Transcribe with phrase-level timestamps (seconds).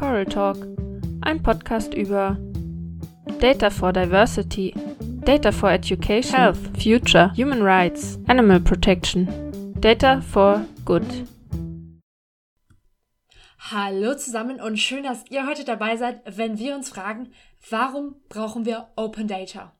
[0.00, 0.56] Coral Talk,
[1.20, 2.38] ein Podcast über
[3.38, 4.72] Data for Diversity,
[5.26, 9.28] Data for Education, Health, Future, Human Rights, Animal Protection,
[9.78, 11.04] Data for Good.
[13.58, 17.28] Hallo zusammen und schön, dass ihr heute dabei seid, wenn wir uns fragen,
[17.68, 19.76] warum brauchen wir Open Data?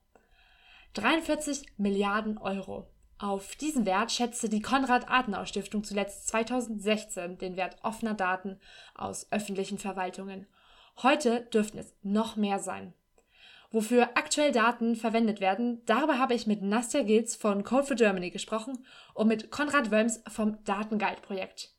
[0.93, 2.91] 43 Milliarden Euro.
[3.21, 8.59] Auf diesen Wert schätzte die Konrad-Adenauer-Stiftung zuletzt 2016 den Wert offener Daten
[8.95, 10.47] aus öffentlichen Verwaltungen.
[11.03, 12.95] Heute dürften es noch mehr sein.
[13.69, 18.31] Wofür aktuell Daten verwendet werden, darüber habe ich mit Nastja Gilz von Code for Germany
[18.31, 21.75] gesprochen und mit Konrad Wölms vom Datenguide-Projekt.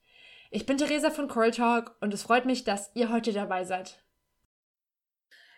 [0.52, 4.01] Ich bin Theresa von Coral Talk und es freut mich, dass ihr heute dabei seid.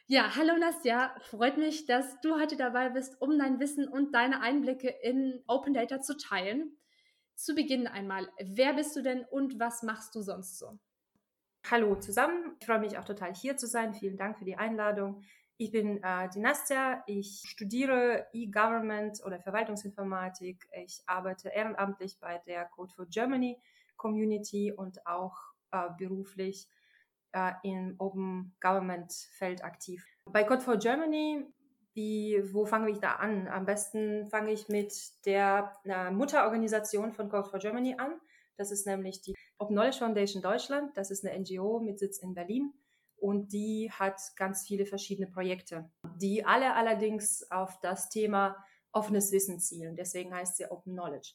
[0.06, 4.42] Ja, hallo Nastja, freut mich, dass du heute dabei bist, um dein Wissen und deine
[4.42, 6.76] Einblicke in Open Data zu teilen.
[7.36, 10.78] Zu Beginn einmal, wer bist du denn und was machst du sonst so?
[11.70, 13.94] Hallo zusammen, ich freue mich auch total hier zu sein.
[13.94, 15.22] Vielen Dank für die Einladung.
[15.56, 20.68] Ich bin äh, die Nastja, ich studiere E-Government oder Verwaltungsinformatik.
[20.84, 23.58] Ich arbeite ehrenamtlich bei der Code for Germany
[23.96, 25.38] Community und auch
[25.70, 26.68] äh, beruflich
[27.34, 30.06] äh, im Open Government Feld aktiv.
[30.30, 31.44] Bei Code for Germany,
[31.92, 33.48] wie, wo fange ich da an?
[33.48, 34.94] Am besten fange ich mit
[35.26, 38.18] der äh, Mutterorganisation von Code for Germany an.
[38.56, 40.96] Das ist nämlich die Open Knowledge Foundation Deutschland.
[40.96, 42.72] Das ist eine NGO mit Sitz in Berlin
[43.16, 48.56] und die hat ganz viele verschiedene Projekte, die alle allerdings auf das Thema
[48.92, 49.96] offenes Wissen zielen.
[49.96, 51.32] Deswegen heißt sie Open Knowledge.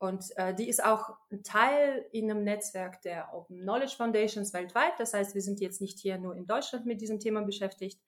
[0.00, 4.94] Und äh, die ist auch Teil in einem Netzwerk der Open Knowledge Foundations weltweit.
[4.98, 8.00] Das heißt, wir sind jetzt nicht hier nur in Deutschland mit diesem Thema beschäftigt.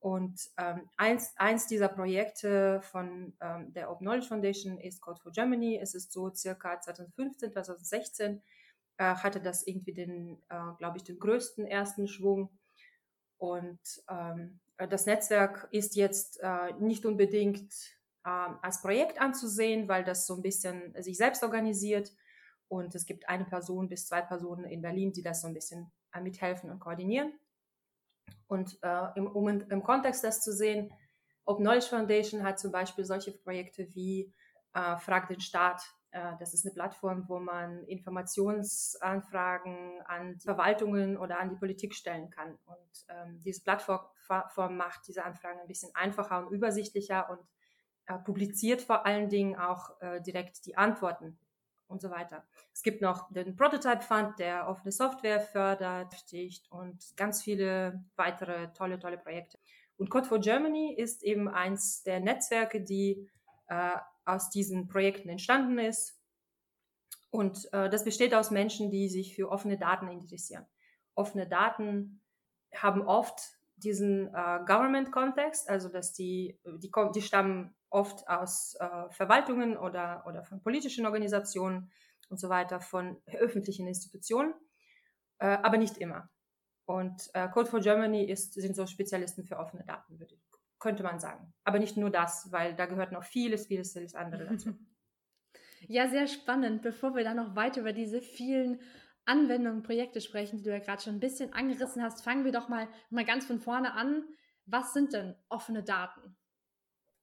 [0.00, 5.32] Und ähm, eins, eins dieser Projekte von ähm, der Open Knowledge Foundation ist Code for
[5.32, 5.78] Germany.
[5.80, 8.42] Es ist so circa 2015, 2016
[8.98, 12.50] äh, hatte das irgendwie den, äh, glaube ich, den größten ersten Schwung.
[13.38, 17.72] Und ähm, das Netzwerk ist jetzt äh, nicht unbedingt
[18.24, 22.10] als Projekt anzusehen, weil das so ein bisschen sich selbst organisiert.
[22.68, 25.90] Und es gibt eine Person bis zwei Personen in Berlin, die das so ein bisschen
[26.12, 27.32] äh, mithelfen und koordinieren.
[28.46, 30.92] Und äh, im, um im Kontext das zu sehen,
[31.44, 34.32] Open Knowledge Foundation hat zum Beispiel solche Projekte wie
[34.72, 35.82] äh, Frag den Staat.
[36.10, 42.30] Äh, das ist eine Plattform, wo man Informationsanfragen an Verwaltungen oder an die Politik stellen
[42.30, 42.58] kann.
[42.64, 47.40] Und ähm, diese Plattform macht diese Anfragen ein bisschen einfacher und übersichtlicher und
[48.06, 51.38] äh, publiziert vor allen Dingen auch äh, direkt die Antworten
[51.86, 52.44] und so weiter.
[52.72, 56.14] Es gibt noch den Prototype Fund, der offene Software fördert
[56.70, 59.58] und ganz viele weitere tolle, tolle Projekte.
[59.96, 63.30] Und Code for Germany ist eben eins der Netzwerke, die
[63.68, 66.18] äh, aus diesen Projekten entstanden ist.
[67.30, 70.66] Und äh, das besteht aus Menschen, die sich für offene Daten interessieren.
[71.14, 72.20] Offene Daten
[72.74, 79.76] haben oft diesen äh, Government-Kontext, also dass die, die, die stammen oft aus äh, Verwaltungen
[79.76, 81.90] oder, oder von politischen Organisationen
[82.28, 84.52] und so weiter, von öffentlichen Institutionen,
[85.38, 86.28] äh, aber nicht immer.
[86.86, 90.36] Und äh, Code for Germany ist, sind so Spezialisten für offene Daten, würde,
[90.78, 91.54] könnte man sagen.
[91.62, 94.76] Aber nicht nur das, weil da gehört noch vieles, vieles, vieles andere dazu.
[95.86, 96.82] Ja, sehr spannend.
[96.82, 98.80] Bevor wir dann noch weiter über diese vielen
[99.24, 102.68] Anwendungen, Projekte sprechen, die du ja gerade schon ein bisschen angerissen hast, fangen wir doch
[102.68, 104.24] mal, mal ganz von vorne an.
[104.66, 106.36] Was sind denn offene Daten?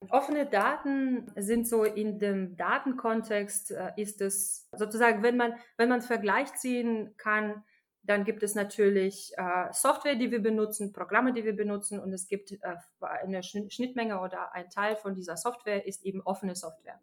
[0.09, 6.01] Offene Daten sind so in dem Datenkontext äh, ist es sozusagen, wenn man, wenn man
[6.01, 7.63] Vergleich ziehen kann,
[8.01, 12.27] dann gibt es natürlich äh, Software, die wir benutzen, Programme, die wir benutzen und es
[12.27, 12.57] gibt äh,
[12.99, 16.99] eine Schnittmenge oder ein Teil von dieser Software ist eben offene Software.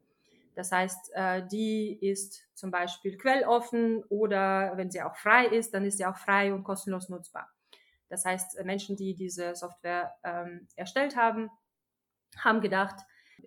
[0.56, 1.12] Das heißt,
[1.52, 6.16] die ist zum Beispiel quelloffen oder wenn sie auch frei ist, dann ist sie auch
[6.16, 7.48] frei und kostenlos nutzbar.
[8.08, 11.48] Das heißt, Menschen, die diese Software ähm, erstellt haben,
[12.36, 13.00] haben gedacht,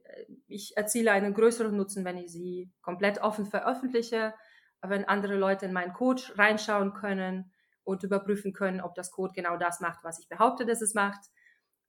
[0.05, 4.33] äh, ich erziele einen größeren Nutzen, wenn ich sie komplett offen veröffentliche,
[4.81, 7.51] wenn andere Leute in meinen Code reinschauen können
[7.83, 11.21] und überprüfen können, ob das Code genau das macht, was ich behaupte, dass es macht.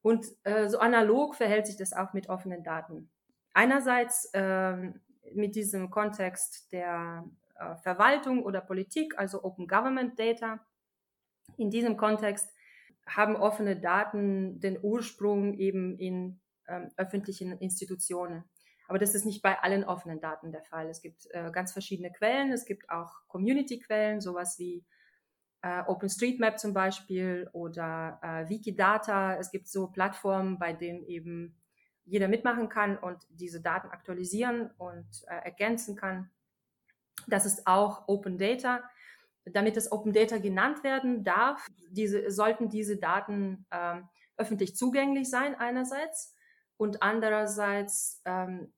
[0.03, 3.11] Und äh, so analog verhält sich das auch mit offenen Daten.
[3.55, 5.01] Einerseits ähm,
[5.35, 7.25] mit diesem Kontext der
[7.55, 10.61] äh, Verwaltung oder Politik, also Open Government Data.
[11.57, 12.53] In diesem Kontext
[13.07, 16.41] haben offene Daten den Ursprung eben in
[16.73, 18.45] ähm, öffentlichen Institutionen.
[18.89, 20.89] Aber das ist nicht bei allen offenen Daten der Fall.
[20.89, 22.53] Es gibt äh, ganz verschiedene Quellen.
[22.53, 24.85] Es gibt auch Community-Quellen, sowas wie
[25.63, 29.37] äh, OpenStreetMap zum Beispiel oder äh, Wikidata.
[29.37, 31.57] Es gibt so Plattformen, bei denen eben
[32.05, 36.31] jeder mitmachen kann und diese Daten aktualisieren und äh, ergänzen kann.
[37.29, 38.83] Das ist auch Open Data.
[39.45, 45.55] damit es Open Data genannt werden darf, diese, sollten diese Daten ähm, öffentlich zugänglich sein
[45.55, 46.35] einerseits
[46.83, 48.73] und andererseits ähm,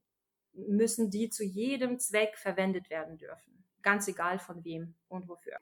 [0.53, 5.57] müssen die zu jedem Zweck verwendet werden dürfen, ganz egal von wem und wofür.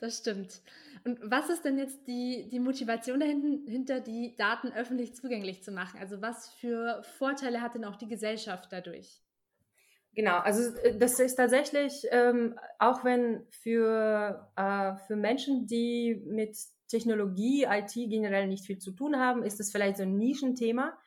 [0.00, 0.60] Das stimmt.
[1.04, 6.00] Und was ist denn jetzt die, die Motivation dahinter, die Daten öffentlich zugänglich zu machen?
[6.00, 9.22] Also was für Vorteile hat denn auch die Gesellschaft dadurch?
[10.14, 16.58] Genau, also äh, das ist tatsächlich, ähm, auch wenn für, äh, für Menschen, die mit
[16.88, 20.98] Technologie, IT generell nicht viel zu tun haben, ist das vielleicht so ein Nischenthema,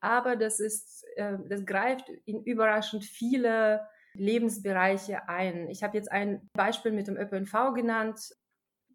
[0.00, 5.68] aber das ist, äh, das greift in überraschend viele Lebensbereiche ein.
[5.68, 8.18] Ich habe jetzt ein Beispiel mit dem ÖPNV genannt.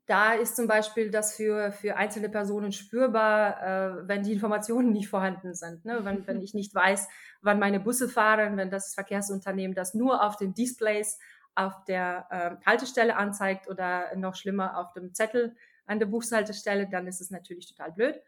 [0.08, 5.10] Da ist zum Beispiel das für, für einzelne Personen spürbar, äh, wenn die Informationen nicht
[5.10, 5.86] vorhanden sind.
[5.86, 6.04] Ne?
[6.04, 7.08] Wenn, wenn ich nicht weiß,
[7.42, 11.20] wann meine Busse fahren, wenn das Verkehrsunternehmen das nur auf den Displays
[11.54, 15.56] auf der äh, Haltestelle anzeigt oder noch schlimmer auf dem Zettel
[15.86, 18.22] an der Bushaltestelle, dann ist es natürlich total blöd.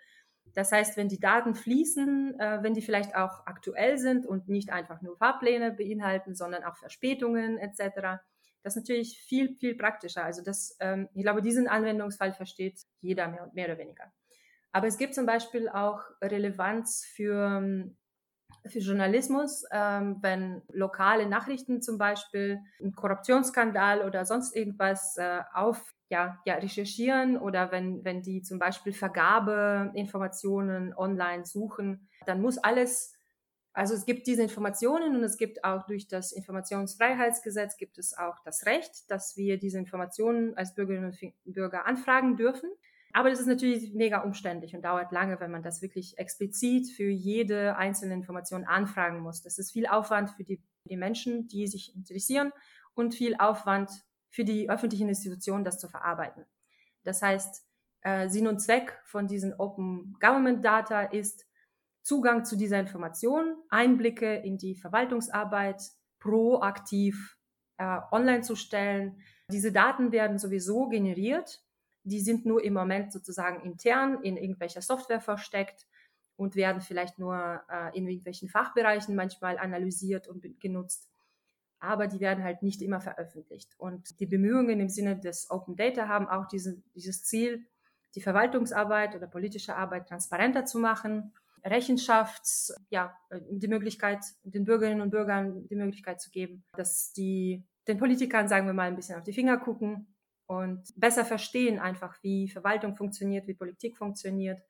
[0.53, 4.71] Das heißt, wenn die Daten fließen, äh, wenn die vielleicht auch aktuell sind und nicht
[4.71, 8.19] einfach nur Fahrpläne beinhalten, sondern auch Verspätungen etc.,
[8.63, 10.23] das ist natürlich viel, viel praktischer.
[10.23, 14.11] Also das, ähm, ich glaube, diesen Anwendungsfall versteht jeder mehr, mehr oder weniger.
[14.71, 17.91] Aber es gibt zum Beispiel auch Relevanz für,
[18.65, 25.93] für Journalismus, ähm, wenn lokale Nachrichten zum Beispiel, ein Korruptionsskandal oder sonst irgendwas äh, auf
[26.13, 33.15] ja, ja, recherchieren oder wenn, wenn die zum Beispiel Vergabeinformationen online suchen, dann muss alles,
[33.73, 38.37] also es gibt diese Informationen und es gibt auch durch das Informationsfreiheitsgesetz gibt es auch
[38.45, 41.17] das Recht, dass wir diese Informationen als Bürgerinnen und
[41.51, 42.69] Bürger anfragen dürfen.
[43.11, 47.09] Aber das ist natürlich mega umständlich und dauert lange, wenn man das wirklich explizit für
[47.09, 49.41] jede einzelne Information anfragen muss.
[49.41, 52.51] Das ist viel Aufwand für die, die Menschen, die sich interessieren
[52.93, 53.89] und viel Aufwand
[54.33, 56.43] für die öffentlichen Institutionen, das zu verarbeiten.
[57.03, 57.63] Das heißt,
[58.01, 61.45] äh, Sinn und Zweck von diesen Open Government Data ist
[62.01, 65.83] Zugang zu dieser Information, Einblicke in die Verwaltungsarbeit
[66.19, 67.37] proaktiv
[67.77, 69.21] äh, online zu stellen.
[69.51, 71.61] Diese Daten werden sowieso generiert.
[72.03, 75.85] Die sind nur im Moment sozusagen intern in irgendwelcher Software versteckt
[76.35, 81.12] und werden vielleicht nur äh, in irgendwelchen Fachbereichen manchmal analysiert und genutzt
[81.83, 83.73] aber die werden halt nicht immer veröffentlicht.
[83.77, 87.65] Und die Bemühungen im Sinne des Open Data haben auch diese, dieses Ziel,
[88.15, 91.33] die Verwaltungsarbeit oder politische Arbeit transparenter zu machen,
[91.65, 93.17] Rechenschafts, ja,
[93.49, 98.65] die Möglichkeit, den Bürgerinnen und Bürgern die Möglichkeit zu geben, dass die den Politikern, sagen
[98.65, 100.07] wir mal, ein bisschen auf die Finger gucken
[100.45, 104.61] und besser verstehen einfach, wie Verwaltung funktioniert, wie Politik funktioniert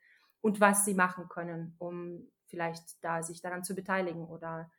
[0.42, 4.72] und was sie machen können, um vielleicht da sich daran zu beteiligen oder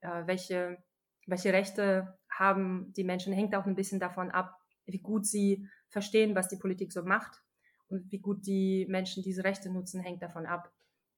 [0.00, 0.82] äh, welche
[1.26, 4.56] welche Rechte haben die Menschen, hängt auch ein bisschen davon ab,
[4.86, 7.42] wie gut sie verstehen, was die Politik so macht.
[7.88, 10.72] Und wie gut die Menschen diese Rechte nutzen, hängt davon ab,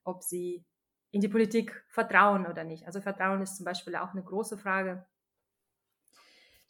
[0.04, 0.64] ob sie
[1.10, 2.87] in die Politik vertrauen oder nicht.
[2.87, 5.06] Also Vertrauen ist zum Beispiel auch eine große Frage.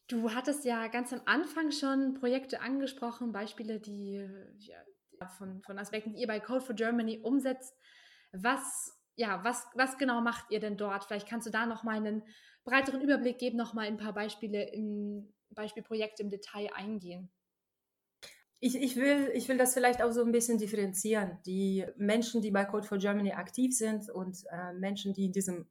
[0.08, 6.12] Du hattest ja ganz am Anfang schon Projekte angesprochen, Beispiele, die ja, von, von Aspekten,
[6.12, 7.74] die ihr bei Code for Germany umsetzt.
[8.32, 11.04] Was, ja, was, was genau macht ihr denn dort?
[11.04, 12.24] Vielleicht kannst du da noch mal einen
[12.64, 17.30] breiteren Überblick geben, noch mal ein paar Beispiele im Beispielprojekt im Detail eingehen.
[18.60, 21.38] Ich, ich, will, ich will das vielleicht auch so ein bisschen differenzieren.
[21.46, 25.66] Die Menschen, die bei Code for Germany aktiv sind und äh, Menschen, die in diesem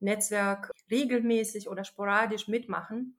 [0.00, 3.16] Netzwerk regelmäßig oder sporadisch mitmachen,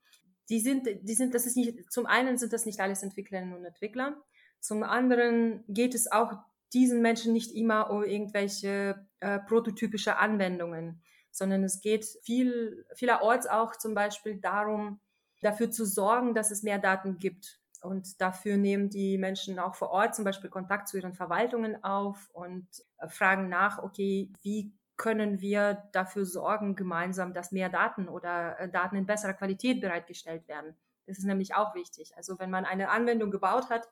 [0.49, 3.63] die sind, die sind, das ist nicht, zum einen sind das nicht alles Entwicklerinnen und
[3.63, 4.21] Entwickler.
[4.59, 6.33] Zum anderen geht es auch
[6.73, 11.01] diesen Menschen nicht immer um irgendwelche äh, prototypische Anwendungen
[11.33, 14.99] sondern es geht viel, vielerorts auch zum Beispiel darum,
[15.41, 17.59] dafür zu sorgen, dass es mehr Daten gibt.
[17.81, 22.29] Und dafür nehmen die Menschen auch vor Ort zum Beispiel Kontakt zu ihren Verwaltungen auf
[22.31, 22.65] und
[22.99, 28.69] äh, fragen nach, okay, wie können wir dafür sorgen gemeinsam, dass mehr Daten oder äh,
[28.69, 30.77] Daten in besserer Qualität bereitgestellt werden.
[31.07, 32.15] Das ist nämlich auch wichtig.
[32.15, 33.89] Also wenn man eine Anwendung gebaut hat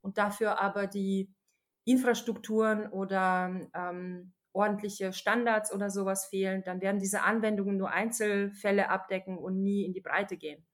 [0.00, 1.30] und dafür aber die
[1.84, 9.38] Infrastrukturen oder ähm, ordentliche Standards oder sowas fehlen, dann werden diese Anwendungen nur Einzelfälle abdecken
[9.38, 10.66] und nie in die Breite gehen.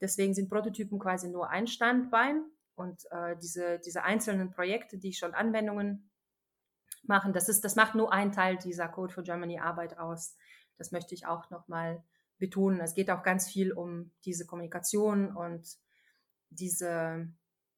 [0.00, 5.34] Deswegen sind Prototypen quasi nur ein Standbein und äh, diese, diese einzelnen Projekte, die schon
[5.34, 6.10] Anwendungen
[7.04, 10.36] machen, das, ist, das macht nur ein Teil dieser Code for Germany Arbeit aus.
[10.78, 12.02] Das möchte ich auch nochmal
[12.38, 12.80] betonen.
[12.80, 15.76] Es geht auch ganz viel um diese Kommunikation und
[16.50, 17.28] diese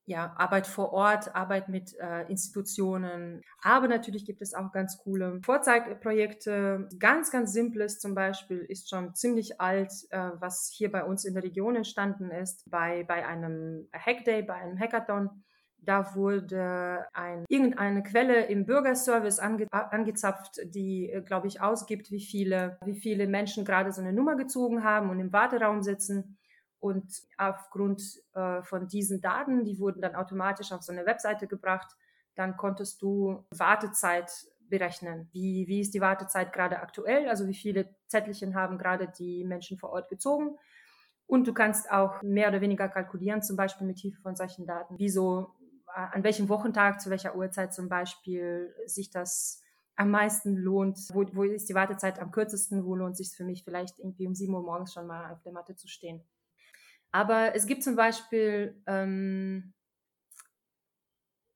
[0.06, 3.40] ja, Arbeit vor Ort, Arbeit mit äh, Institutionen.
[3.62, 6.88] Aber natürlich gibt es auch ganz coole Vorzeigprojekte.
[6.98, 11.34] Ganz, ganz simples zum Beispiel ist schon ziemlich alt, äh, was hier bei uns in
[11.34, 15.30] der Region entstanden ist, bei, bei einem Hackday, bei einem Hackathon.
[15.78, 22.24] Da wurde ein, irgendeine Quelle im Bürgerservice ange, angezapft, die, äh, glaube ich, ausgibt, wie
[22.24, 26.36] viele, wie viele Menschen gerade so eine Nummer gezogen haben und im Warteraum sitzen.
[26.84, 28.02] Und aufgrund
[28.34, 31.96] äh, von diesen Daten, die wurden dann automatisch auf so eine Webseite gebracht,
[32.34, 34.30] dann konntest du Wartezeit
[34.68, 35.30] berechnen.
[35.32, 37.26] Wie, wie ist die Wartezeit gerade aktuell?
[37.26, 40.58] Also wie viele Zettelchen haben gerade die Menschen vor Ort gezogen?
[41.26, 44.96] Und du kannst auch mehr oder weniger kalkulieren, zum Beispiel mit Hilfe von solchen Daten.
[44.98, 45.54] Wieso,
[45.86, 49.62] äh, an welchem Wochentag, zu welcher Uhrzeit zum Beispiel sich das
[49.96, 53.44] am meisten lohnt, wo, wo ist die Wartezeit am kürzesten, wo lohnt es sich für
[53.44, 56.22] mich vielleicht irgendwie um 7 Uhr morgens schon mal auf der Matte zu stehen.
[57.14, 59.72] Aber es gibt zum Beispiel ähm,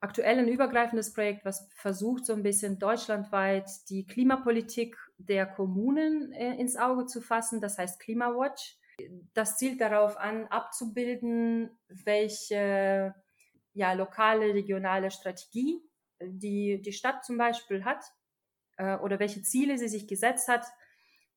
[0.01, 6.55] aktuell ein übergreifendes Projekt, was versucht, so ein bisschen deutschlandweit die Klimapolitik der Kommunen äh,
[6.55, 7.61] ins Auge zu fassen.
[7.61, 8.77] Das heißt Klimawatch.
[9.35, 13.15] Das zielt darauf an, abzubilden, welche
[13.73, 15.83] ja, lokale, regionale Strategie
[16.21, 18.05] die die Stadt zum Beispiel hat
[18.77, 20.67] äh, oder welche Ziele sie sich gesetzt hat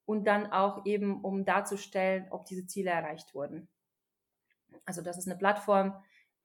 [0.05, 3.69] und dann auch eben, um darzustellen, ob diese Ziele erreicht wurden.
[4.85, 5.93] Also das ist eine Plattform,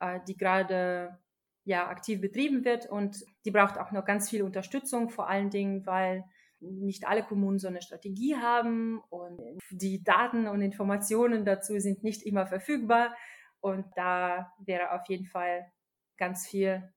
[0.00, 1.18] äh, die gerade
[1.64, 5.85] ja aktiv betrieben wird und die braucht auch noch ganz viel Unterstützung, vor allen Dingen,
[5.85, 6.25] weil
[6.61, 9.40] nicht alle Kommunen so eine Strategie haben und
[9.71, 13.14] die Daten und Informationen dazu sind nicht immer verfügbar
[13.61, 15.71] und da wäre auf jeden Fall
[16.16, 16.88] ganz viel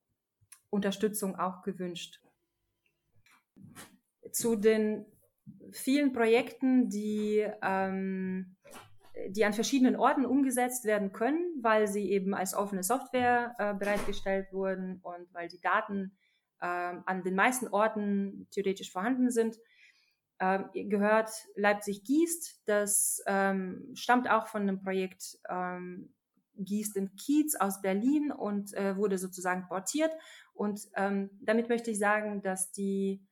[0.69, 2.21] Unterstützung auch gewünscht.
[4.31, 5.05] Zu den
[5.71, 8.55] vielen Projekten, die ähm,
[9.27, 14.51] die an verschiedenen Orten umgesetzt werden können, weil sie eben als offene Software äh, bereitgestellt
[14.51, 16.17] wurden und weil die Daten
[16.61, 19.57] äh, an den meisten Orten theoretisch vorhanden sind.
[20.41, 26.13] Ähm, gehört Leipzig-Gießt, das ähm, stammt auch von einem Projekt ähm,
[26.55, 30.11] Gießt in Kiez aus Berlin und äh, wurde sozusagen portiert.
[30.53, 33.25] Und ähm, damit möchte ich sagen, dass die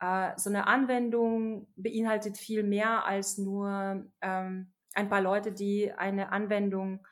[0.00, 6.32] äh, so eine Anwendung beinhaltet viel mehr als nur ähm, ein paar Leute, die eine
[6.32, 7.06] Anwendung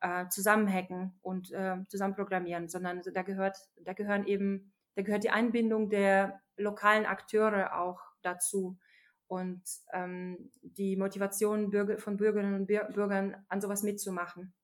[0.00, 5.90] äh, zusammenhacken und äh, zusammenprogrammieren, sondern da gehört, da gehören eben, da gehört die Einbindung
[5.90, 8.78] der lokalen Akteure auch dazu
[9.26, 9.60] und
[9.92, 14.54] ähm, die Motivation Bürger, von Bürgerinnen und Bürgern an sowas mitzumachen.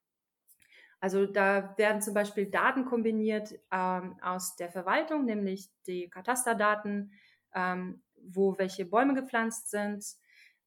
[1.01, 7.13] Also da werden zum Beispiel Daten kombiniert ähm, aus der Verwaltung, nämlich die Katasterdaten,
[7.55, 10.05] ähm, wo welche Bäume gepflanzt sind,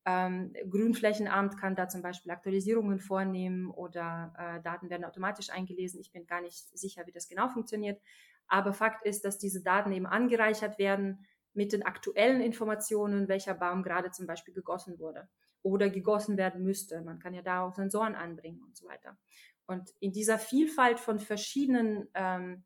[0.05, 5.99] ähm, Grünflächenamt kann da zum Beispiel Aktualisierungen vornehmen oder äh, Daten werden automatisch eingelesen.
[5.99, 8.01] Ich bin gar nicht sicher, wie das genau funktioniert.
[8.47, 13.83] Aber Fakt ist, dass diese Daten eben angereichert werden mit den aktuellen Informationen, welcher Baum
[13.83, 15.29] gerade zum Beispiel gegossen wurde
[15.61, 17.01] oder gegossen werden müsste.
[17.01, 19.17] Man kann ja da auch Sensoren anbringen und so weiter.
[19.67, 22.63] Und in dieser Vielfalt von verschiedenen ähm,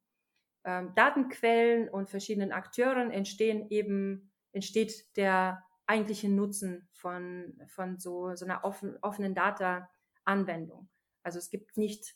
[0.64, 8.46] ähm, Datenquellen und verschiedenen Akteuren entstehen eben, entsteht der eigentliche Nutzen von, von so, so
[8.46, 10.90] einer offen, offenen Data-Anwendung.
[11.24, 12.16] Also es gibt nicht,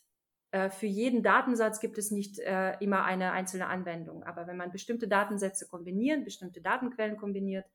[0.50, 4.24] äh, für jeden Datensatz gibt es nicht äh, immer eine einzelne Anwendung.
[4.24, 7.66] Aber wenn man bestimmte Datensätze kombiniert, bestimmte Datenquellen kombiniert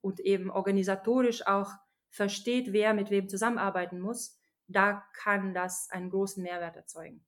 [0.00, 1.72] und eben organisatorisch auch
[2.08, 7.24] versteht, wer mit wem zusammenarbeiten muss, da kann das einen großen Mehrwert erzeugen.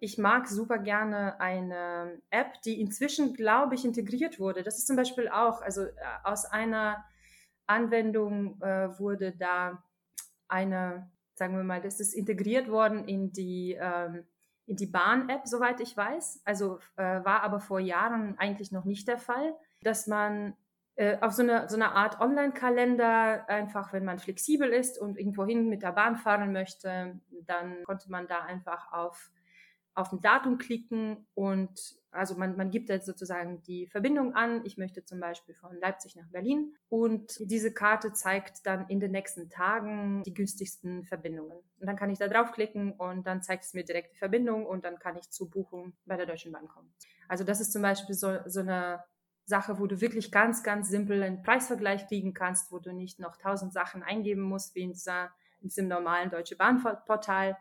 [0.00, 4.62] Ich mag super gerne eine App, die inzwischen, glaube ich, integriert wurde.
[4.62, 5.92] Das ist zum Beispiel auch, also äh,
[6.24, 7.04] aus einer
[7.66, 9.82] Anwendung äh, wurde da
[10.48, 14.24] eine, sagen wir mal, das ist integriert worden in die, ähm,
[14.66, 16.42] die Bahn-App, soweit ich weiß.
[16.44, 20.54] Also äh, war aber vor Jahren eigentlich noch nicht der Fall, dass man
[20.96, 25.68] äh, auf so eine, so eine Art Online-Kalender einfach, wenn man flexibel ist und irgendwohin
[25.68, 29.30] mit der Bahn fahren möchte, dann konnte man da einfach auf
[29.96, 34.62] auf ein Datum klicken und also man, man gibt jetzt sozusagen die Verbindung an.
[34.64, 39.10] Ich möchte zum Beispiel von Leipzig nach Berlin und diese Karte zeigt dann in den
[39.10, 41.58] nächsten Tagen die günstigsten Verbindungen.
[41.80, 44.84] Und dann kann ich da draufklicken und dann zeigt es mir direkt die Verbindung und
[44.84, 46.92] dann kann ich zur Buchung bei der Deutschen Bank kommen.
[47.26, 49.02] Also das ist zum Beispiel so, so eine
[49.46, 53.36] Sache, wo du wirklich ganz, ganz simpel einen Preisvergleich kriegen kannst, wo du nicht noch
[53.36, 57.56] tausend Sachen eingeben musst, wie in, dieser, in diesem normalen Deutsche Bahnportal,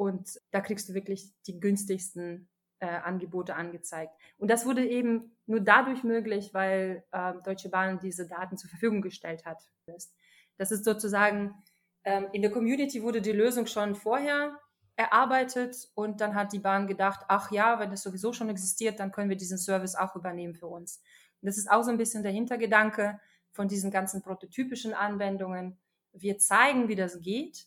[0.00, 4.14] und da kriegst du wirklich die günstigsten äh, Angebote angezeigt.
[4.38, 9.02] Und das wurde eben nur dadurch möglich, weil äh, Deutsche Bahn diese Daten zur Verfügung
[9.02, 9.58] gestellt hat.
[10.56, 11.54] Das ist sozusagen,
[12.04, 14.58] ähm, in der Community wurde die Lösung schon vorher
[14.96, 19.12] erarbeitet und dann hat die Bahn gedacht, ach ja, wenn das sowieso schon existiert, dann
[19.12, 21.02] können wir diesen Service auch übernehmen für uns.
[21.42, 23.20] Und das ist auch so ein bisschen der Hintergedanke
[23.52, 25.78] von diesen ganzen prototypischen Anwendungen.
[26.14, 27.66] Wir zeigen, wie das geht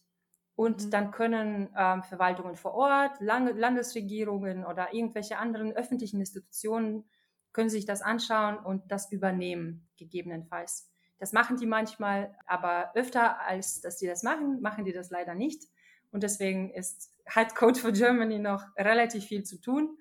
[0.55, 0.91] und mhm.
[0.91, 7.05] dann können ähm, Verwaltungen vor Ort, Land Landesregierungen oder irgendwelche anderen öffentlichen Institutionen
[7.53, 10.89] können sich das anschauen und das übernehmen, gegebenenfalls.
[11.19, 15.35] Das machen die manchmal, aber öfter als dass die das machen, machen die das leider
[15.35, 15.69] nicht.
[16.11, 19.97] Und deswegen ist halt Code for Germany noch relativ viel zu tun,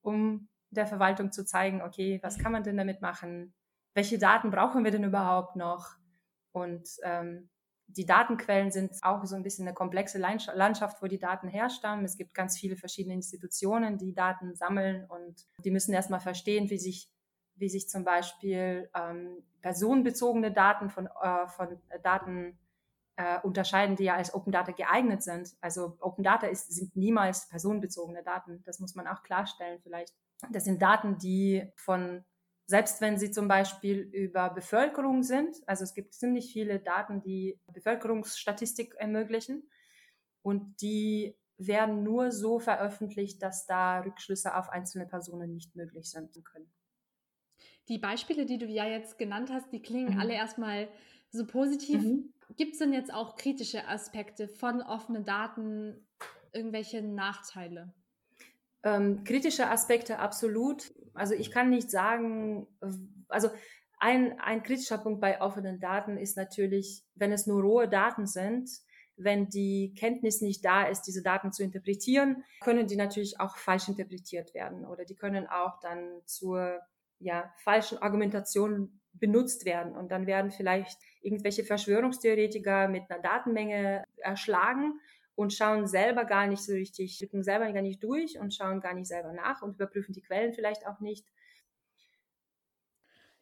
[0.00, 3.54] um der Verwaltung zu zeigen, okay, was kann man denn damit machen?
[3.94, 5.96] Welche Daten brauchen wir denn überhaupt noch?
[6.52, 7.50] Und ähm,
[7.96, 12.04] die Datenquellen sind auch so ein bisschen eine komplexe Landschaft, wo die Daten herstammen.
[12.04, 16.78] Es gibt ganz viele verschiedene Institutionen, die Daten sammeln und die müssen erstmal verstehen, wie
[16.78, 17.10] sich,
[17.54, 22.58] wie sich zum Beispiel ähm, personenbezogene Daten von, äh, von Daten
[23.16, 25.54] äh, unterscheiden, die ja als Open Data geeignet sind.
[25.60, 28.62] Also Open Data ist, sind niemals personenbezogene Daten.
[28.64, 30.14] Das muss man auch klarstellen vielleicht.
[30.50, 32.24] Das sind Daten, die von
[32.72, 37.60] selbst wenn sie zum Beispiel über Bevölkerung sind, also es gibt ziemlich viele Daten, die
[37.70, 39.68] Bevölkerungsstatistik ermöglichen
[40.40, 46.30] und die werden nur so veröffentlicht, dass da Rückschlüsse auf einzelne Personen nicht möglich sein
[46.44, 46.72] können.
[47.88, 50.20] Die Beispiele, die du ja jetzt genannt hast, die klingen mhm.
[50.20, 50.88] alle erstmal
[51.30, 52.00] so positiv.
[52.02, 52.32] Mhm.
[52.56, 56.08] Gibt es denn jetzt auch kritische Aspekte von offenen Daten,
[56.54, 57.92] irgendwelche Nachteile?
[58.84, 60.92] Ähm, kritische Aspekte absolut.
[61.14, 62.66] Also ich kann nicht sagen,
[63.28, 63.50] also
[63.98, 68.68] ein, ein kritischer Punkt bei offenen Daten ist natürlich, wenn es nur rohe Daten sind,
[69.16, 73.88] wenn die Kenntnis nicht da ist, diese Daten zu interpretieren, können die natürlich auch falsch
[73.88, 76.80] interpretiert werden oder die können auch dann zur
[77.20, 84.98] ja, falschen Argumentation benutzt werden und dann werden vielleicht irgendwelche Verschwörungstheoretiker mit einer Datenmenge erschlagen
[85.34, 88.94] und schauen selber gar nicht so richtig, blicken selber gar nicht durch und schauen gar
[88.94, 91.26] nicht selber nach und überprüfen die Quellen vielleicht auch nicht.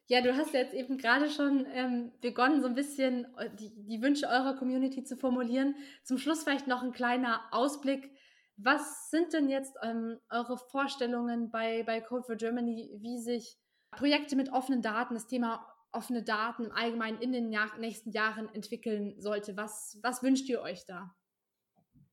[0.06, 4.02] Ja, du hast jetzt eben gerade schon ähm, begonnen, so ein bisschen äh, die, die
[4.02, 5.76] Wünsche eurer Community zu formulieren.
[6.02, 8.10] Zum Schluss vielleicht noch ein kleiner Ausblick.
[8.56, 13.56] Was sind denn jetzt ähm, eure Vorstellungen bei, bei Code for Germany, wie sich
[13.92, 18.52] Projekte mit offenen Daten, das Thema offene Daten im Allgemeinen in den Jahr, nächsten Jahren
[18.52, 19.56] entwickeln sollte?
[19.56, 21.14] Was, was wünscht ihr euch da?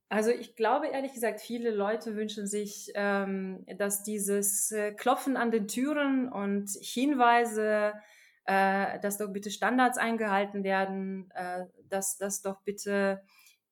[0.10, 5.52] Also ich glaube ehrlich gesagt, viele Leute wünschen sich, ähm, dass dieses äh, Klopfen an
[5.52, 7.94] den Türen und Hinweise,
[8.46, 13.22] äh, dass doch bitte Standards eingehalten werden, äh, dass das doch bitte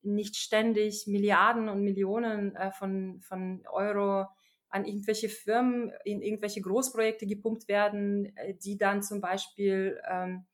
[0.01, 4.25] nicht ständig Milliarden und Millionen äh, von, von Euro
[4.67, 10.45] an irgendwelche Firmen, in irgendwelche Großprojekte gepumpt werden, äh, die dann zum Beispiel ähm,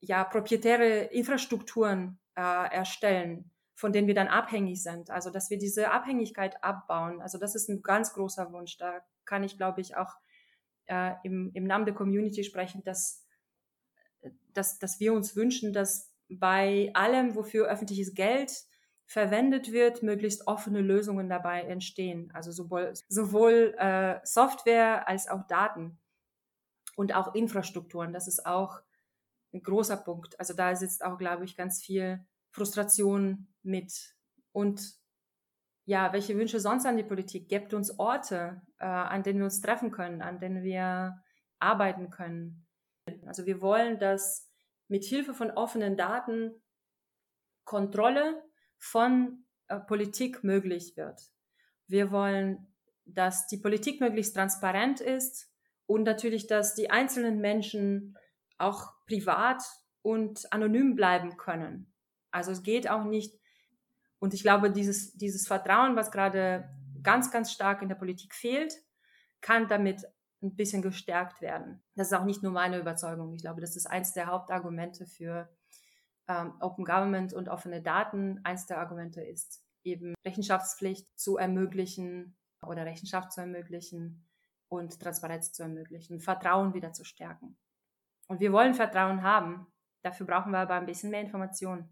[0.00, 5.10] ja proprietäre Infrastrukturen erstellen von denen wir dann abhängig sind.
[5.10, 7.20] Also, dass wir diese Abhängigkeit abbauen.
[7.20, 8.76] Also, das ist ein ganz großer Wunsch.
[8.78, 10.16] Da kann ich, glaube ich, auch
[10.86, 13.26] äh, im, im Namen der Community sprechen, dass,
[14.52, 18.52] dass, dass wir uns wünschen, dass bei allem, wofür öffentliches Geld
[19.06, 22.30] verwendet wird, möglichst offene Lösungen dabei entstehen.
[22.32, 25.98] Also sowohl, sowohl äh, Software als auch Daten
[26.96, 28.12] und auch Infrastrukturen.
[28.12, 28.80] Das ist auch
[29.52, 30.38] ein großer Punkt.
[30.40, 34.14] Also da sitzt auch, glaube ich, ganz viel Frustration mit
[34.52, 34.80] und
[35.84, 37.48] ja, welche Wünsche sonst an die Politik?
[37.48, 41.20] Gebt uns Orte, äh, an denen wir uns treffen können, an denen wir
[41.58, 42.66] arbeiten können.
[43.26, 44.48] Also wir wollen, dass
[44.88, 46.62] mit Hilfe von offenen Daten
[47.64, 48.42] Kontrolle
[48.78, 51.20] von äh, Politik möglich wird.
[51.88, 52.72] Wir wollen,
[53.04, 55.50] dass die Politik möglichst transparent ist
[55.86, 58.16] und natürlich, dass die einzelnen Menschen
[58.58, 59.62] auch privat
[60.02, 61.91] und anonym bleiben können.
[62.32, 63.38] Also es geht auch nicht.
[64.18, 66.68] Und ich glaube, dieses, dieses Vertrauen, was gerade
[67.02, 68.74] ganz, ganz stark in der Politik fehlt,
[69.40, 70.04] kann damit
[70.42, 71.82] ein bisschen gestärkt werden.
[71.94, 73.34] Das ist auch nicht nur meine Überzeugung.
[73.34, 75.48] Ich glaube, das ist eins der Hauptargumente für
[76.28, 78.40] ähm, Open Government und offene Daten.
[78.44, 84.26] Eins der Argumente ist eben Rechenschaftspflicht zu ermöglichen oder Rechenschaft zu ermöglichen
[84.68, 87.56] und Transparenz zu ermöglichen, Vertrauen wieder zu stärken.
[88.28, 89.66] Und wir wollen Vertrauen haben.
[90.02, 91.88] Dafür brauchen wir aber ein bisschen mehr Informationen.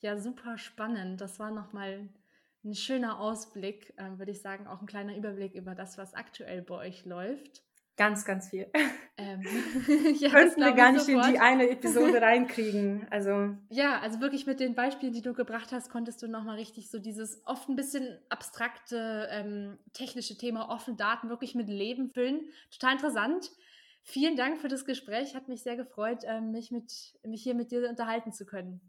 [0.00, 1.20] Ja, super spannend.
[1.20, 2.08] Das war nochmal
[2.64, 6.62] ein schöner Ausblick, äh, würde ich sagen, auch ein kleiner Überblick über das, was aktuell
[6.62, 7.62] bei euch läuft.
[7.96, 8.70] Ganz, ganz viel.
[9.16, 9.40] Ähm,
[10.18, 11.26] ja, Könnten wir gar nicht sofort.
[11.26, 13.06] in die eine Episode reinkriegen.
[13.10, 16.90] Also ja, also wirklich mit den Beispielen, die du gebracht hast, konntest du nochmal richtig
[16.90, 22.50] so dieses oft ein bisschen abstrakte ähm, technische Thema offene Daten wirklich mit Leben füllen.
[22.70, 23.50] Total interessant.
[24.02, 25.34] Vielen Dank für das Gespräch.
[25.34, 26.92] Hat mich sehr gefreut, ähm, mich, mit,
[27.24, 28.80] mich hier mit dir unterhalten zu können.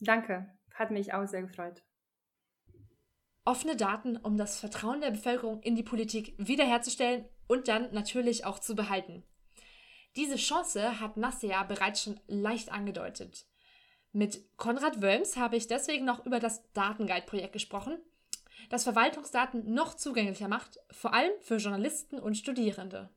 [0.00, 1.82] Danke, hat mich auch sehr gefreut.
[3.44, 8.58] offene Daten, um das Vertrauen der Bevölkerung in die Politik wiederherzustellen und dann natürlich auch
[8.58, 9.24] zu behalten.
[10.16, 13.46] Diese Chance hat Nasser bereits schon leicht angedeutet.
[14.12, 17.98] Mit Konrad Wölms habe ich deswegen noch über das Datenguide-Projekt gesprochen,
[18.68, 23.10] das Verwaltungsdaten noch zugänglicher macht, vor allem für Journalisten und Studierende.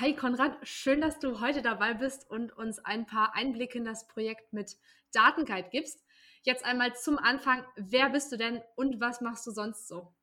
[0.00, 4.06] Hi Konrad, schön, dass du heute dabei bist und uns ein paar Einblicke in das
[4.06, 4.76] Projekt mit
[5.12, 6.04] Datenguide gibst.
[6.44, 10.14] Jetzt einmal zum Anfang, wer bist du denn und was machst du sonst so?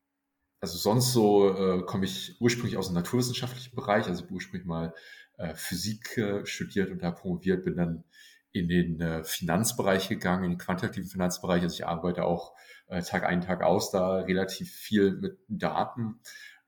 [0.61, 4.93] Also sonst so äh, komme ich ursprünglich aus dem naturwissenschaftlichen Bereich, also ursprünglich mal
[5.37, 8.05] äh, Physik äh, studiert und da promoviert, bin dann
[8.53, 11.63] in den äh, Finanzbereich gegangen, in den quantitativen Finanzbereich.
[11.63, 12.53] Also ich arbeite auch
[12.87, 16.21] äh, Tag ein, Tag aus da relativ viel mit Daten.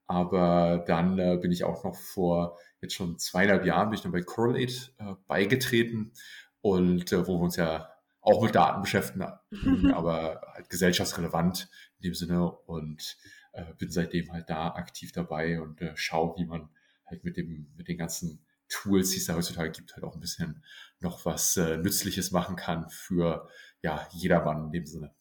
[0.08, 4.12] Aber dann äh, bin ich auch noch vor jetzt schon zweieinhalb Jahren bin ich dann
[4.12, 6.14] bei Correlate äh, beigetreten
[6.62, 7.90] und äh, wo wir uns ja
[8.22, 9.24] auch mit Daten beschäftigen,
[9.94, 13.18] aber halt gesellschaftsrelevant in dem Sinne und
[13.54, 16.70] äh, bin seitdem halt da aktiv dabei und äh, schaue, wie man
[17.06, 20.20] halt mit dem mit den ganzen Tools, die es da heutzutage gibt, halt auch ein
[20.20, 20.64] bisschen
[21.00, 23.48] noch was äh, Nützliches machen kann für
[23.82, 25.14] ja jedermann in dem Sinne.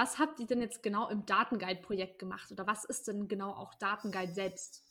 [0.00, 3.74] Was habt ihr denn jetzt genau im Datenguide-Projekt gemacht oder was ist denn genau auch
[3.74, 4.82] Datenguide selbst?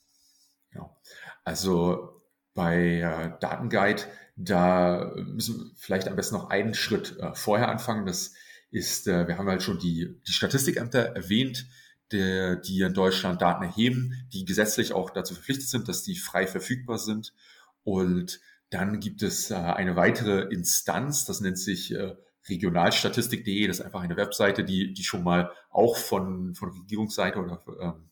[0.72, 0.96] Ja,
[1.42, 2.22] also
[2.54, 4.04] bei äh, Datenguide,
[4.36, 8.06] da müssen wir vielleicht am besten noch einen Schritt äh, vorher anfangen.
[8.06, 8.34] Das
[8.70, 11.66] ist, äh, wir haben halt schon die, die Statistikämter erwähnt,
[12.12, 16.46] der, die in Deutschland Daten erheben, die gesetzlich auch dazu verpflichtet sind, dass die frei
[16.46, 17.34] verfügbar sind.
[17.82, 18.38] Und
[18.70, 22.14] dann gibt es äh, eine weitere Instanz, das nennt sich äh,
[22.50, 27.62] regionalstatistik.de, das ist einfach eine Webseite, die, die schon mal auch von, von Regierungsseite oder
[27.80, 28.10] ähm,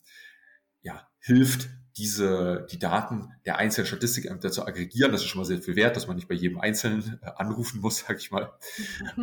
[0.83, 5.11] ja, hilft, diese, die Daten der einzelnen Statistikämter zu aggregieren.
[5.11, 7.81] Das ist schon mal sehr viel wert, dass man nicht bei jedem Einzelnen äh, anrufen
[7.81, 8.53] muss, sag ich mal.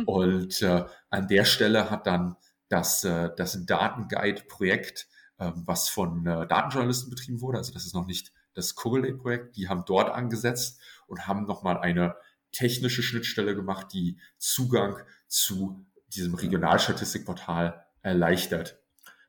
[0.04, 2.36] Und äh, an der Stelle hat dann
[2.68, 8.06] das, äh, das Datenguide-Projekt, äh, was von äh, Datenjournalisten betrieben wurde, also das ist noch
[8.06, 12.16] nicht das Correlate-Projekt, die haben dort angesetzt und haben nochmal eine
[12.52, 14.96] technische Schnittstelle gemacht, die Zugang
[15.28, 18.78] zu diesem Regionalstatistikportal erleichtert.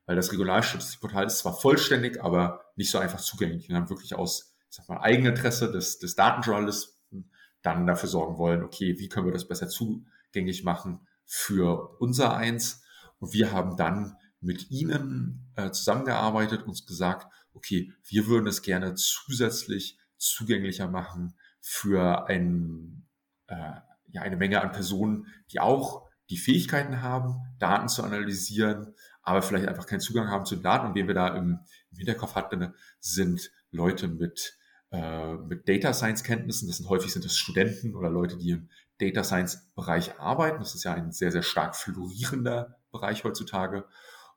[0.06, 3.68] Weil das Regionalstatistikportal ist zwar vollständig, aber nicht so einfach zugänglich.
[3.68, 7.30] Wir haben wirklich aus, ich sag mal, Eigeninteresse des, des Datenjournalisten
[7.62, 12.84] dann dafür sorgen wollen, okay, wie können wir das besser zugänglich machen für unser Eins?
[13.20, 18.94] Und wir haben dann mit ihnen äh, zusammengearbeitet, uns gesagt, okay, wir würden es gerne
[18.96, 23.07] zusätzlich zugänglicher machen für ein äh,
[23.50, 29.68] ja, eine Menge an Personen, die auch die Fähigkeiten haben, Daten zu analysieren, aber vielleicht
[29.68, 30.88] einfach keinen Zugang haben zu den Daten.
[30.88, 31.60] Und wen wir da im,
[31.92, 34.58] im Hinterkopf hatten, sind Leute mit,
[34.92, 36.68] äh, mit Data Science Kenntnissen.
[36.68, 40.60] Das sind häufig sind das Studenten oder Leute, die im Data Science Bereich arbeiten.
[40.60, 43.86] Das ist ja ein sehr, sehr stark florierender Bereich heutzutage.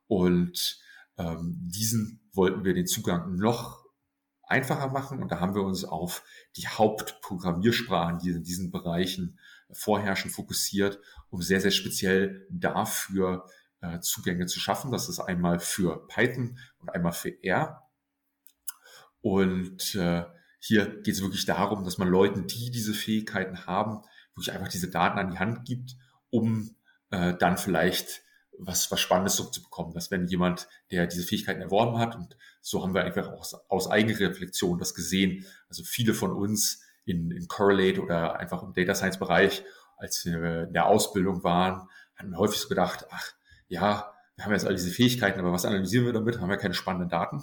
[0.07, 0.81] Und
[1.19, 3.80] ähm, diesen wollten wir den Zugang noch
[4.51, 5.23] einfacher machen.
[5.23, 6.23] Und da haben wir uns auf
[6.57, 9.39] die Hauptprogrammiersprachen, die in diesen Bereichen
[9.71, 13.47] vorherrschen, fokussiert, um sehr, sehr speziell dafür
[13.81, 14.91] äh, Zugänge zu schaffen.
[14.91, 17.89] Das ist einmal für Python und einmal für R.
[19.23, 20.25] Und äh,
[20.59, 24.03] hier geht es wirklich darum, dass man Leuten, die diese Fähigkeiten haben,
[24.35, 25.97] wirklich einfach diese Daten an die Hand gibt,
[26.31, 26.75] um
[27.11, 28.23] äh, dann vielleicht
[28.63, 32.95] was, was Spannendes zurückzubekommen, dass wenn jemand, der diese Fähigkeiten erworben hat, und so haben
[32.95, 38.01] wir einfach aus, aus eigener Reflexion das gesehen, also viele von uns in, in Correlate
[38.01, 39.65] oder einfach im Data Science Bereich,
[39.97, 43.33] als wir in der Ausbildung waren, haben häufig so gedacht, ach
[43.69, 46.41] ja, wir haben jetzt all diese Fähigkeiten, aber was analysieren wir damit?
[46.41, 47.43] Haben wir keine spannenden Daten.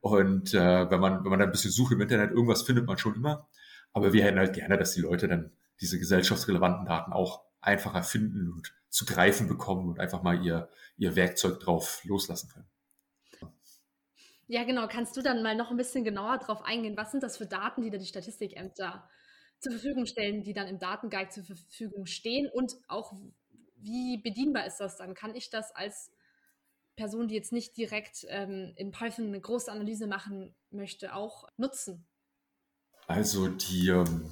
[0.00, 2.96] Und äh, wenn man wenn man dann ein bisschen sucht im Internet, irgendwas findet man
[2.96, 3.48] schon immer.
[3.92, 8.50] Aber wir hätten halt gerne, dass die Leute dann diese gesellschaftsrelevanten Daten auch einfacher finden
[8.50, 12.66] und zu greifen bekommen und einfach mal ihr, ihr Werkzeug drauf loslassen können.
[14.48, 14.88] Ja, genau.
[14.88, 16.96] Kannst du dann mal noch ein bisschen genauer drauf eingehen?
[16.96, 19.06] Was sind das für Daten, die da die Statistikämter
[19.58, 22.48] zur Verfügung stellen, die dann im Datenguide zur Verfügung stehen?
[22.50, 23.12] Und auch,
[23.76, 25.12] wie bedienbar ist das dann?
[25.12, 26.10] Kann ich das als
[26.94, 32.06] Person, die jetzt nicht direkt ähm, in Python eine große Analyse machen möchte, auch nutzen?
[33.08, 34.30] Also die, ähm,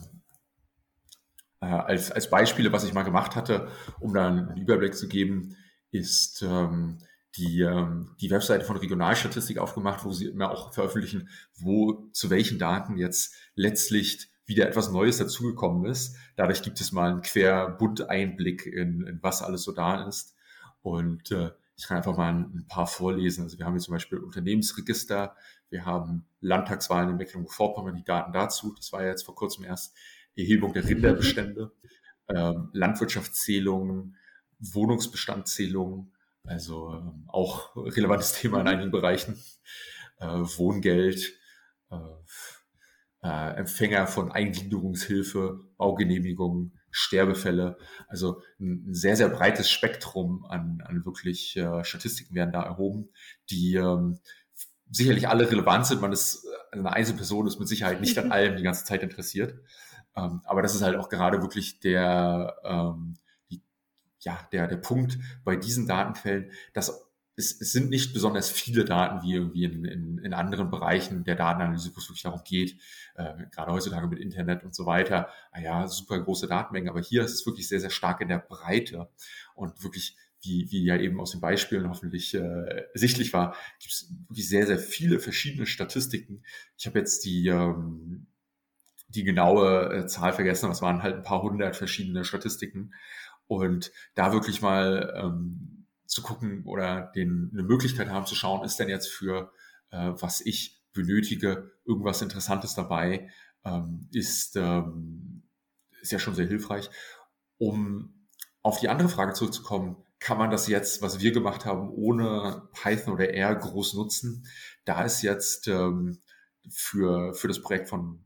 [1.65, 3.69] äh, als, als Beispiele, was ich mal gemacht hatte,
[4.01, 5.57] um da einen Überblick zu geben,
[5.91, 6.99] ist ähm,
[7.37, 12.59] die, ähm, die Webseite von Regionalstatistik aufgemacht, wo sie immer auch veröffentlichen, wo zu welchen
[12.59, 16.17] Daten jetzt letztlich wieder etwas Neues dazugekommen ist.
[16.37, 20.35] Dadurch gibt es mal einen querbunt Einblick in, in was alles so da ist.
[20.83, 23.45] Und äh, ich kann einfach mal ein, ein, paar vorlesen.
[23.45, 25.35] Also wir haben hier zum Beispiel Unternehmensregister,
[25.71, 28.75] wir haben Landtagswahlen in Mecklenburg-Vorpommern, die Daten dazu.
[28.77, 29.97] Das war ja jetzt vor kurzem erst.
[30.37, 31.73] Erhebung der Rinderbestände,
[32.29, 34.17] ähm, Landwirtschaftszählungen,
[34.59, 36.13] Wohnungsbestandzählungen,
[36.45, 39.39] Also ähm, auch relevantes Thema in einigen Bereichen.
[40.19, 41.35] Äh, Wohngeld,
[41.91, 41.97] äh,
[43.23, 47.79] äh, Empfänger von Eingliederungshilfe, Baugenehmigungen, Sterbefälle.
[48.07, 53.09] Also ein, ein, sehr, sehr breites Spektrum an, an wirklich äh, Statistiken werden da erhoben,
[53.51, 54.21] die ähm,
[54.91, 56.01] sicherlich alle relevant sind.
[56.01, 59.59] Man ist, äh, eine Einzelperson ist mit Sicherheit nicht an allem die ganze Zeit interessiert.
[60.17, 63.15] Ähm, aber das ist halt auch gerade wirklich der, ähm,
[63.51, 63.63] die,
[64.21, 67.05] ja, der, der Punkt bei diesen Datenquellen, dass
[67.37, 71.35] es, es sind nicht besonders viele Daten wie irgendwie in, in, in anderen Bereichen der
[71.35, 72.77] Datenanalyse, wo es wirklich darum geht,
[73.17, 77.25] äh, gerade heutzutage mit Internet und so weiter, ah ja, super große Datenmengen, aber hier
[77.25, 79.09] ist es wirklich sehr, sehr stark in der Breite
[79.55, 84.13] und wirklich wie, wie ja eben aus den Beispielen hoffentlich äh, sichtlich war, gibt es
[84.29, 86.43] wirklich sehr, sehr viele verschiedene Statistiken.
[86.77, 88.27] Ich habe jetzt die, ähm,
[89.15, 92.95] die genaue äh, Zahl vergessen, aber es waren halt ein paar hundert verschiedene Statistiken.
[93.47, 98.79] Und da wirklich mal ähm, zu gucken oder den, eine Möglichkeit haben zu schauen, ist
[98.79, 99.53] denn jetzt für
[99.91, 103.31] äh, was ich benötige, irgendwas Interessantes dabei,
[103.65, 105.43] ähm, ist, ähm,
[106.01, 106.91] ist ja schon sehr hilfreich.
[107.59, 108.29] Um
[108.63, 113.13] auf die andere Frage zurückzukommen, kann man das jetzt, was wir gemacht haben, ohne Python
[113.13, 114.47] oder R groß nutzen?
[114.85, 116.23] Da ist jetzt ähm,
[116.71, 118.24] für, für das Projekt von,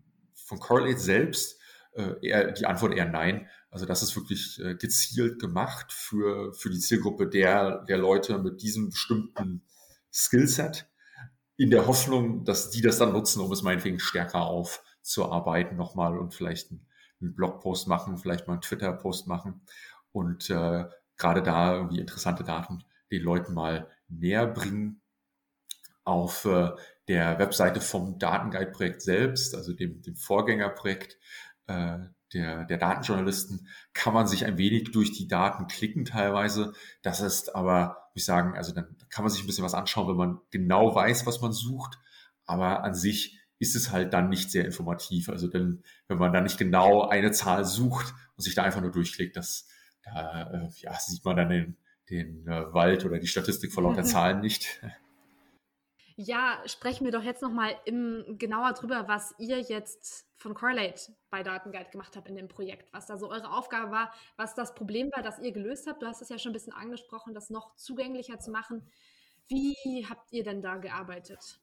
[0.48, 1.60] von Correlate selbst
[1.92, 3.48] äh, eher, die Antwort eher nein.
[3.70, 8.62] Also das ist wirklich äh, gezielt gemacht für, für die Zielgruppe der, der Leute mit
[8.62, 9.62] diesem bestimmten
[10.10, 10.88] Skillset,
[11.58, 16.32] in der Hoffnung, dass die das dann nutzen, um es meinetwegen stärker aufzuarbeiten nochmal und
[16.32, 16.86] vielleicht einen,
[17.20, 19.60] einen Blogpost machen, vielleicht mal einen Twitter-Post machen
[20.12, 20.84] und äh,
[21.16, 25.02] gerade da irgendwie interessante Daten den Leuten mal näher bringen.
[26.04, 26.70] Auf äh,
[27.08, 31.16] der Webseite vom Datenguide-Projekt selbst, also dem, dem Vorgängerprojekt
[31.66, 31.98] äh,
[32.34, 36.74] der, der Datenjournalisten, kann man sich ein wenig durch die Daten klicken teilweise.
[37.02, 40.08] Das ist aber, muss ich sagen, also dann kann man sich ein bisschen was anschauen,
[40.08, 41.98] wenn man genau weiß, was man sucht.
[42.44, 45.30] Aber an sich ist es halt dann nicht sehr informativ.
[45.30, 48.92] Also denn, wenn man da nicht genau eine Zahl sucht und sich da einfach nur
[48.92, 49.66] durchklickt, das,
[50.02, 51.76] da äh, ja, sieht man dann den,
[52.10, 54.82] den äh, Wald oder die Statistik vor lauter Zahlen nicht.
[56.20, 61.90] Ja, sprechen wir doch jetzt nochmal genauer drüber, was ihr jetzt von Correlate bei Datenguide
[61.90, 65.22] gemacht habt in dem Projekt, was da so eure Aufgabe war, was das Problem war,
[65.22, 66.02] das ihr gelöst habt.
[66.02, 68.90] Du hast es ja schon ein bisschen angesprochen, das noch zugänglicher zu machen.
[69.46, 71.60] Wie habt ihr denn da gearbeitet?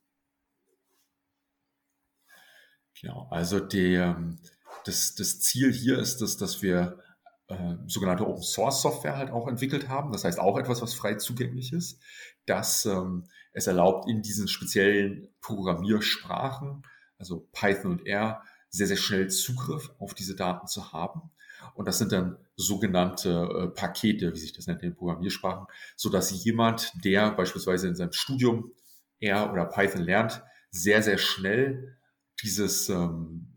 [3.02, 4.40] Genau, also die, ähm,
[4.86, 7.04] das, das Ziel hier ist, dass, dass wir
[7.48, 10.14] äh, sogenannte Open Source Software halt auch entwickelt haben.
[10.14, 12.02] Das heißt auch etwas, was frei zugänglich ist,
[12.46, 16.84] dass ähm, es erlaubt, in diesen speziellen Programmiersprachen,
[17.18, 21.32] also Python und R, sehr, sehr schnell Zugriff auf diese Daten zu haben.
[21.74, 26.10] Und das sind dann sogenannte äh, Pakete, wie sich das nennt in den Programmiersprachen, so
[26.10, 28.74] dass jemand, der beispielsweise in seinem Studium
[29.22, 31.98] R oder Python lernt, sehr, sehr schnell
[32.44, 33.54] dieses, ähm,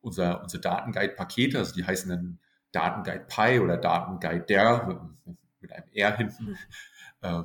[0.00, 2.38] unser, unsere Datenguide-Pakete, also die heißen dann
[2.72, 6.58] Datenguide Pi oder Datenguide der mit, mit einem R hinten mhm.
[7.20, 7.44] ähm,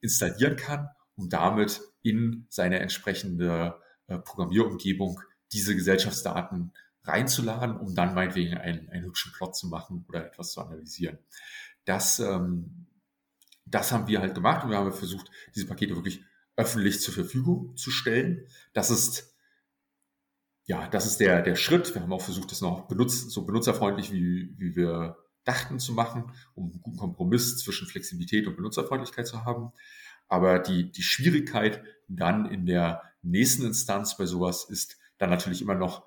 [0.00, 5.20] installieren kann, um damit in seine entsprechende äh, Programmierumgebung
[5.52, 6.72] diese Gesellschaftsdaten
[7.04, 11.18] reinzuladen, um dann meinetwegen einen, einen hübschen Plot zu machen oder etwas zu analysieren.
[11.84, 12.86] Das, ähm,
[13.66, 16.24] das haben wir halt gemacht und wir haben versucht, diese Pakete wirklich
[16.56, 18.46] öffentlich zur Verfügung zu stellen.
[18.72, 19.34] Das ist
[20.66, 21.94] ja, das ist der, der Schritt.
[21.94, 26.32] Wir haben auch versucht, das noch benutzt, so benutzerfreundlich, wie, wie wir dachten zu machen,
[26.54, 29.72] um einen guten Kompromiss zwischen Flexibilität und Benutzerfreundlichkeit zu haben.
[30.28, 35.74] Aber die, die Schwierigkeit dann in der nächsten Instanz bei sowas ist dann natürlich immer
[35.74, 36.04] noch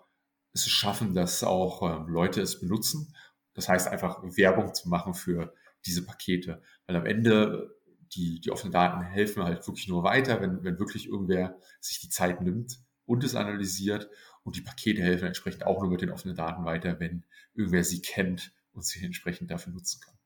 [0.54, 3.16] es zu schaffen, dass auch ähm, Leute es benutzen.
[3.54, 5.54] Das heißt einfach Werbung zu machen für
[5.86, 6.62] diese Pakete.
[6.86, 7.76] Weil am Ende
[8.14, 12.10] die, die offenen Daten helfen halt wirklich nur weiter, wenn, wenn wirklich irgendwer sich die
[12.10, 14.10] Zeit nimmt und es analysiert
[14.44, 18.02] und die Pakete helfen entsprechend auch nur mit den offenen Daten weiter, wenn irgendwer sie
[18.02, 20.17] kennt und sie entsprechend dafür nutzen kann.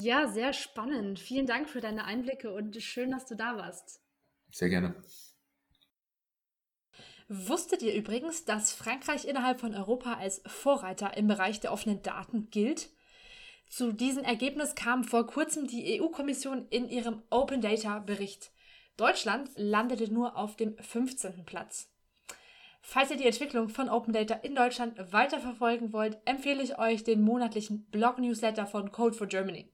[0.00, 1.18] Ja, sehr spannend.
[1.18, 4.00] Vielen Dank für deine Einblicke und schön, dass du da warst.
[4.50, 4.94] Sehr gerne.
[7.28, 12.50] Wusstet ihr übrigens, dass Frankreich innerhalb von Europa als Vorreiter im Bereich der offenen Daten
[12.50, 12.90] gilt?
[13.68, 18.52] Zu diesem Ergebnis kam vor kurzem die EU-Kommission in ihrem Open Data Bericht.
[18.98, 21.46] Deutschland landete nur auf dem 15.
[21.46, 21.90] Platz.
[22.82, 27.22] Falls ihr die Entwicklung von Open Data in Deutschland weiterverfolgen wollt, empfehle ich euch den
[27.22, 29.71] monatlichen Blog-Newsletter von Code for Germany.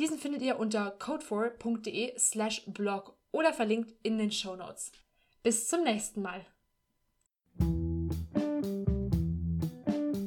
[0.00, 4.92] Diesen findet ihr unter code4.de slash blog oder verlinkt in den Show Notes.
[5.42, 6.40] Bis zum nächsten Mal.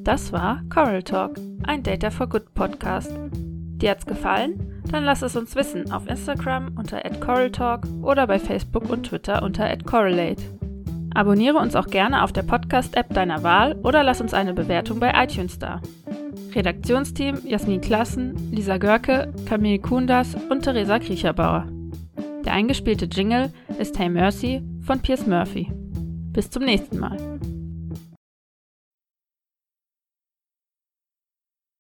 [0.04, 3.12] Das war Coral Talk, ein Data for Good Podcast.
[3.32, 4.84] Dir hat's gefallen?
[4.92, 9.76] Dann lass es uns wissen auf Instagram unter @coraltalk oder bei Facebook und Twitter unter
[9.78, 10.44] @correlate.
[11.16, 15.12] Abonniere uns auch gerne auf der Podcast-App deiner Wahl oder lass uns eine Bewertung bei
[15.16, 15.82] iTunes da.
[16.56, 21.68] Redaktionsteam Jasmin Klassen, Lisa Görke, Camille Kundas und Theresa Kriecherbauer.
[22.46, 25.72] Der eingespielte Jingle ist Hey Mercy von Piers Murphy.
[26.34, 27.18] Bis zum nächsten Mal.